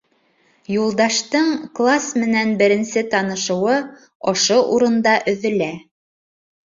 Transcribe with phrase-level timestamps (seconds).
[0.75, 3.77] Юлдаштың класс менән беренсе танышыуы
[4.35, 5.73] ошо урында өҙөлә.